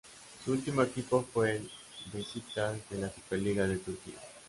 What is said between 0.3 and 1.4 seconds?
Su último equipo